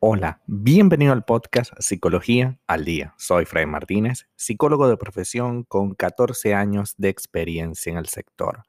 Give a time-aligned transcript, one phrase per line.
[0.00, 3.14] Hola, bienvenido al podcast Psicología al Día.
[3.18, 8.62] Soy Fred Martínez, psicólogo de profesión con 14 años de experiencia en el sector.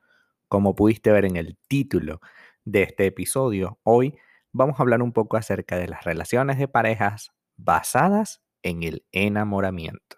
[0.47, 2.19] Como pudiste ver en el título
[2.65, 4.17] de este episodio, hoy
[4.51, 10.17] vamos a hablar un poco acerca de las relaciones de parejas basadas en el enamoramiento.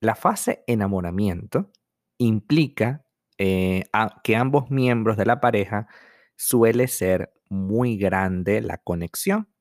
[0.00, 1.70] La fase enamoramiento
[2.18, 3.06] implica
[3.38, 3.84] eh,
[4.24, 5.86] que ambos miembros de la pareja
[6.34, 9.51] suele ser muy grande la conexión.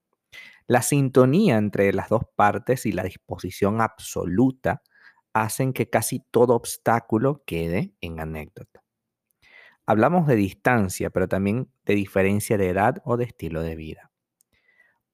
[0.71, 4.81] La sintonía entre las dos partes y la disposición absoluta
[5.33, 8.81] hacen que casi todo obstáculo quede en anécdota.
[9.85, 14.11] Hablamos de distancia, pero también de diferencia de edad o de estilo de vida.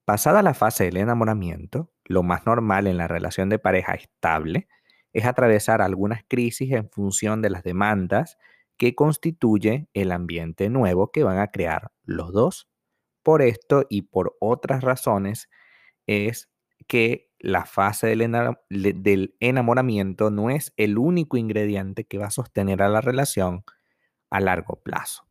[0.04, 4.68] Pasada la fase del enamoramiento, lo más normal en la relación de pareja estable
[5.12, 8.38] es atravesar algunas crisis en función de las demandas
[8.76, 12.68] que constituye el ambiente nuevo que van a crear los dos.
[13.24, 15.50] Por esto y por otras razones
[16.08, 16.50] es
[16.88, 22.88] que la fase del, enamoramiento no es el único ingrediente que va a sostener a
[22.88, 23.64] la relación
[24.30, 25.28] a largo plazo.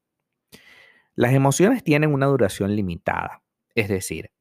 [1.16, 3.44] Las emociones tienen una duración limitada,
[3.76, 4.32] es decir,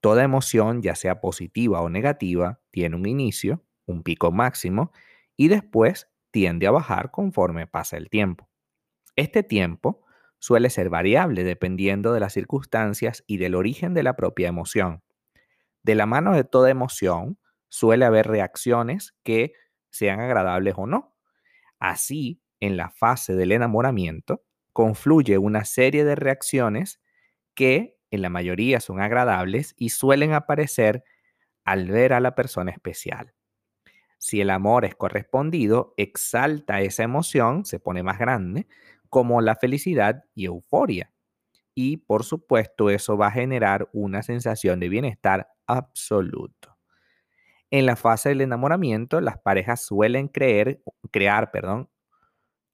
[0.00, 4.92] toda emoción, ya sea positiva o negativa, tiene un inicio, un pico máximo,
[5.36, 8.48] y después tiende a bajar conforme pasa el tiempo.
[9.14, 10.04] Este tiempo
[10.38, 15.02] suele ser variable dependiendo de las circunstancias y del origen de la propia emoción.
[15.86, 19.52] De la mano de toda emoción suele haber reacciones que
[19.90, 21.14] sean agradables o no.
[21.78, 27.00] Así, en la fase del enamoramiento, confluye una serie de reacciones
[27.54, 31.04] que en la mayoría son agradables y suelen aparecer
[31.64, 33.34] al ver a la persona especial.
[34.18, 38.66] Si el amor es correspondido, exalta esa emoción, se pone más grande,
[39.10, 41.12] como la felicidad y euforia.
[41.74, 46.76] Y por supuesto eso va a generar una sensación de bienestar absoluto.
[47.70, 51.90] En la fase del enamoramiento, las parejas suelen creer, crear perdón,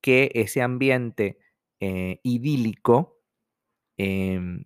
[0.01, 1.39] que ese ambiente
[1.81, 3.19] eh, idílico
[3.97, 4.65] em,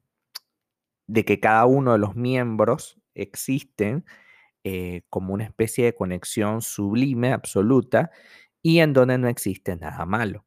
[1.06, 4.04] de que cada uno de los miembros existen
[4.64, 8.10] eh, como una especie de conexión sublime, absoluta,
[8.62, 10.44] y en donde no existe nada malo.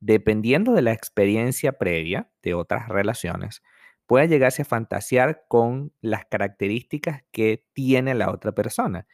[0.00, 3.62] Dependiendo de la experiencia previa de otras relaciones,
[4.08, 9.06] puede llegarse a fantasear con las características que tiene la otra persona.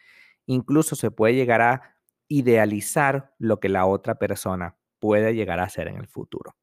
[0.47, 1.97] Incluso se puede llegar a
[2.29, 6.55] idealizar lo que la otra persona puede llegar a ser en el futuro.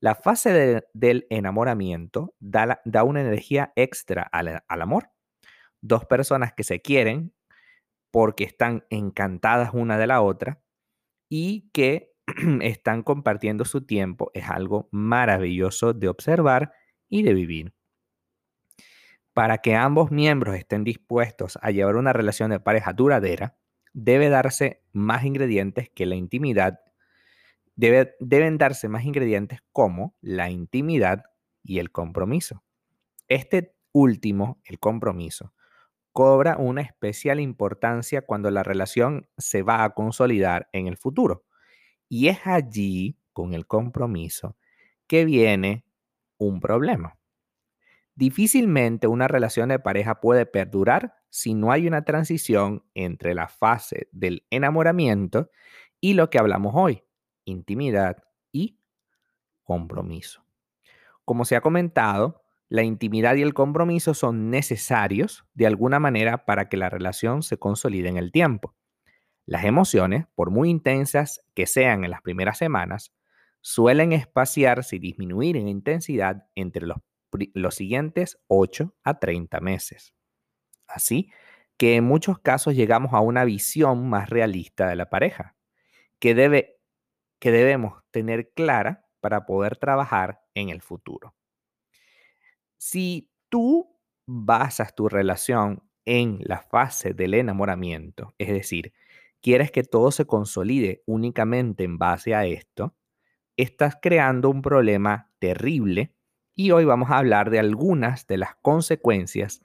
[0.00, 5.10] La fase del enamoramiento da, una energía extra al amor
[5.80, 7.32] dos personas que se quieren
[8.10, 10.62] porque están encantadas una de la otra
[11.30, 12.12] y que
[12.62, 16.72] están compartiendo su tiempo es algo maravilloso de observar
[17.10, 17.74] y de vivir.
[19.34, 23.56] Para que ambos miembros estén dispuestos a llevar una relación de pareja duradera,
[23.92, 26.80] debe darse más ingredientes que la intimidad.
[27.76, 31.24] deben darse más ingredientes como la intimidad
[31.62, 32.62] y el compromiso.
[33.28, 35.54] Este último, el compromiso,
[36.12, 41.44] cobra una especial importancia cuando la relación se va a consolidar en el futuro.
[42.08, 44.56] Y es allí, con el compromiso,
[45.06, 45.84] que viene
[46.40, 47.16] un problema.
[48.14, 54.08] Difícilmente una relación de pareja puede perdurar si no hay una transición entre la fase
[54.10, 55.50] del enamoramiento
[56.00, 57.04] y lo que hablamos hoy,
[57.44, 58.78] intimidad y
[59.62, 60.44] compromiso.
[61.24, 66.68] Como se ha comentado, la intimidad y el compromiso son necesarios de alguna manera para
[66.68, 68.74] que la relación se consolide en el tiempo.
[69.46, 73.12] Las emociones, por muy intensas que sean en las primeras semanas,
[73.60, 76.98] suelen espaciarse y disminuir en intensidad entre los,
[77.54, 80.14] los siguientes 8 a 30 meses.
[80.86, 81.30] Así
[81.76, 85.56] que en muchos casos llegamos a una visión más realista de la pareja,
[86.18, 86.78] que, debe,
[87.38, 91.34] que debemos tener clara para poder trabajar en el futuro.
[92.76, 98.92] Si tú basas tu relación en la fase del enamoramiento, es decir,
[99.40, 102.94] quieres que todo se consolide únicamente en base a esto,
[103.62, 106.14] estás creando un problema terrible
[106.54, 109.62] y hoy vamos a hablar de algunas de las consecuencias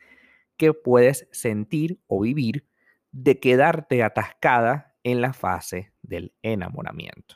[0.57, 2.67] que puedes sentir o vivir
[3.11, 7.35] de quedarte atascada en la fase del enamoramiento.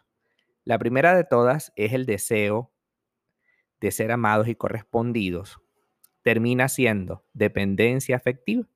[0.64, 2.72] La primera de todas es el deseo
[3.80, 5.62] de ser amados y correspondidos
[6.22, 8.68] termina siendo dependencia afectiva.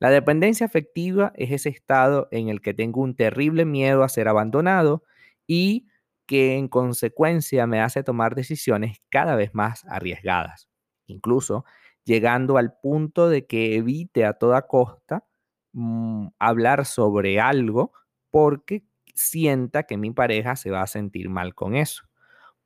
[0.00, 4.28] La dependencia afectiva es ese estado en el que tengo un terrible miedo a ser
[4.28, 5.04] abandonado
[5.46, 5.88] y
[6.28, 10.68] que en consecuencia me hace tomar decisiones cada vez más arriesgadas.
[11.06, 11.64] Incluso
[12.04, 15.24] llegando al punto de que evite a toda costa
[15.72, 17.92] mm, hablar sobre algo
[18.30, 18.84] porque
[19.14, 22.04] sienta que mi pareja se va a sentir mal con eso.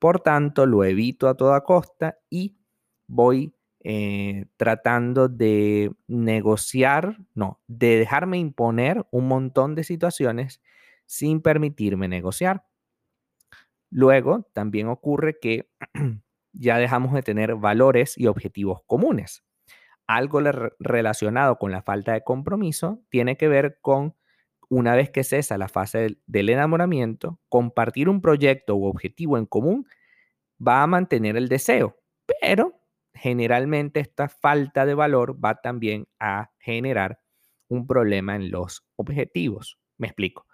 [0.01, 2.57] Por tanto, lo evito a toda costa y
[3.07, 3.55] voy
[3.85, 10.61] eh, tratando de negociar, no, de dejarme imponer un montón de situaciones
[11.07, 12.65] sin permitirme negociar.
[13.93, 15.69] Luego, también ocurre que
[16.55, 19.45] ya dejamos de tener valores y objetivos comunes.
[20.07, 20.41] Algo
[20.81, 24.17] relacionado con la falta de compromiso tiene que ver con,
[24.71, 29.87] una vez que cesa la fase del enamoramiento, compartir un proyecto u objetivo en común
[30.67, 31.99] va a mantener el deseo,
[32.41, 32.81] pero
[33.13, 37.21] generalmente esta falta de valor va también a generar
[37.69, 39.79] un problema en los objetivos.
[39.99, 40.47] Me explico.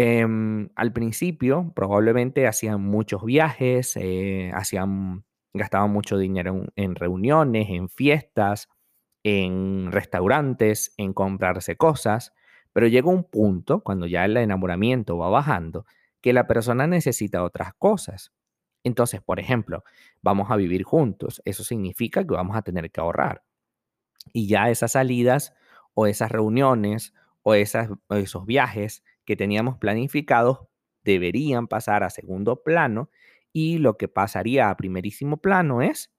[0.00, 7.88] Em, al principio probablemente hacían muchos viajes, eh, hacían, gastaban mucho dinero en, reuniones, en
[7.88, 8.68] fiestas,
[9.24, 12.32] en restaurantes, en comprarse cosas,
[12.72, 15.84] pero llega un punto, cuando ya el enamoramiento va bajando,
[16.20, 18.32] que la persona necesita otras cosas.
[18.84, 19.82] Entonces, por ejemplo,
[20.22, 21.42] vamos a vivir juntos.
[21.44, 23.42] Eso significa que vamos a tener que ahorrar.
[24.32, 25.54] Y ya esas salidas
[25.94, 30.60] o esas reuniones o, esas, esos viajes que teníamos planificados
[31.02, 33.10] deberían pasar a segundo plano
[33.52, 36.10] y lo que pasaría a primerísimo plano es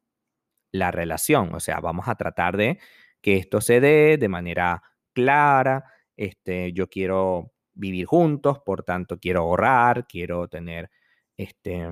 [0.72, 1.56] la relación.
[1.56, 2.78] O sea, vamos a tratar de
[3.20, 5.86] que esto se dé de manera clara.
[6.18, 10.92] Este, yo quiero vivir juntos, por tanto quiero ahorrar, quiero tener
[11.36, 11.88] este,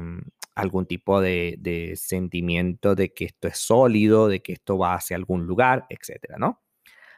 [0.53, 5.47] algún tipo de, sentimiento de que esto es sólido, de que esto va hacia algún
[5.47, 6.61] lugar, etcétera, ¿no?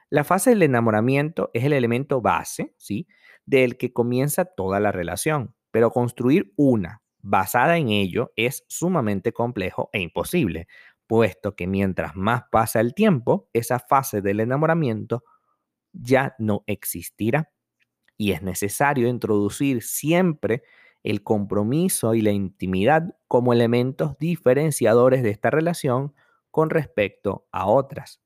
[0.09, 3.05] La fase del enamoramiento es el elemento base, ¿sí?
[3.49, 9.89] Del que comienza toda la relación, pero construir una basada en ello es sumamente complejo
[9.91, 10.67] e imposible,
[11.07, 15.23] puesto que mientras más pasa el tiempo, esa fase del enamoramiento
[15.91, 17.51] ya no existirá
[18.17, 20.61] y es necesario introducir siempre
[21.01, 26.13] el compromiso y la intimidad como elementos diferenciadores de esta relación
[26.51, 28.21] con respecto a otras.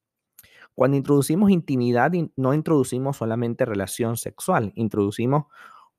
[0.75, 5.45] Cuando introducimos intimidad, no introducimos solamente relación sexual, introducimos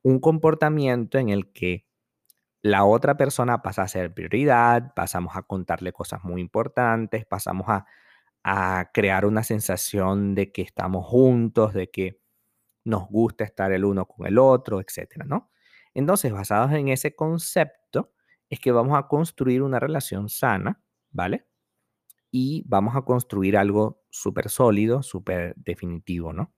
[0.03, 1.87] un comportamiento en el que
[2.63, 7.87] la otra persona pasa a ser prioridad, pasamos a contarle cosas muy importantes, pasamos a,
[8.93, 12.21] crear una sensación de que estamos juntos, de que
[12.85, 15.51] nos gusta estar el uno con el otro, etcétera, ¿no?
[15.95, 18.13] Entonces, basados en ese concepto,
[18.51, 21.47] es que vamos a construir una relación sana, ¿vale?
[22.37, 26.53] Y vamos a construir algo súper sólido, súper definitivo, ¿no?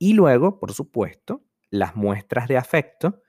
[0.00, 3.22] Y luego, por supuesto, las muestras de afecto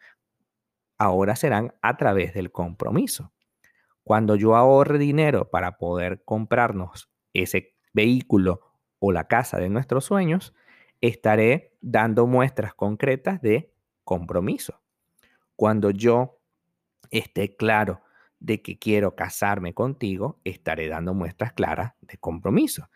[0.98, 3.32] ahora serán a través del compromiso.
[4.04, 8.62] Cuando yo ahorre dinero para poder comprarnos ese vehículo
[8.98, 10.56] o la casa de nuestros sueños,
[11.00, 13.72] estaré dando muestras concretas de
[14.04, 14.82] compromiso.
[15.56, 16.40] Cuando yo
[17.12, 18.02] esté claro
[18.40, 22.90] de que quiero casarme contigo, estaré dando muestras claras de compromiso.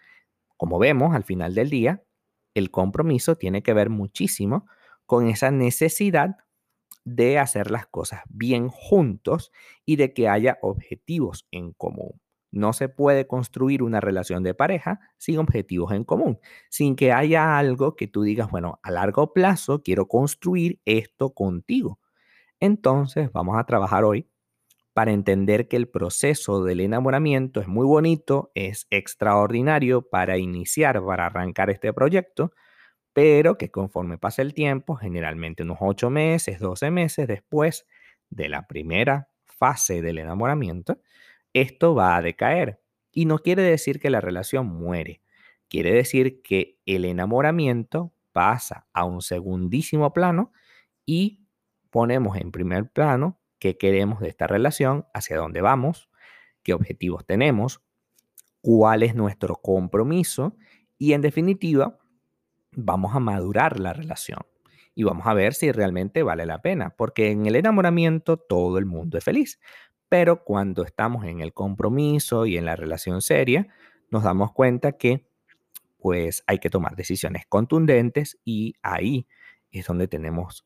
[0.57, 2.03] Como vemos, al final del día,
[2.53, 4.67] el compromiso tiene que ver muchísimo
[5.05, 6.37] con esa necesidad
[7.03, 9.51] de hacer las cosas bien juntos
[9.85, 12.21] y de que haya objetivos en común.
[12.51, 16.39] No se puede construir una relación de pareja sin objetivos en común,
[16.69, 21.99] sin que haya algo que tú digas, bueno, a largo plazo quiero construir esto contigo.
[22.59, 24.30] Entonces, vamos a trabajar hoy
[24.93, 31.27] para entender que el proceso del enamoramiento es muy bonito, es extraordinario para iniciar, para
[31.27, 32.51] arrancar este proyecto,
[33.13, 37.87] pero que conforme pasa el tiempo, generalmente unos 8 meses, 12 meses después
[38.29, 40.99] de la primera fase del enamoramiento,
[41.53, 42.81] esto va a decaer.
[43.11, 45.21] Y no quiere decir que la relación muere,
[45.69, 50.53] quiere decir que el enamoramiento pasa a un segundísimo plano
[51.05, 51.45] y
[51.89, 56.09] ponemos en primer plano qué queremos de esta relación, hacia dónde vamos,
[56.63, 57.79] qué objetivos tenemos,
[58.59, 60.57] cuál es nuestro compromiso
[60.97, 61.99] y en definitiva
[62.71, 64.39] vamos a madurar la relación
[64.95, 68.87] y vamos a ver si realmente vale la pena, porque en el enamoramiento todo el
[68.87, 69.59] mundo es feliz,
[70.09, 73.67] pero cuando estamos en el compromiso y en la relación seria,
[74.09, 75.27] nos damos cuenta que
[75.99, 79.27] pues hay que tomar decisiones contundentes y ahí
[79.71, 80.65] es donde tenemos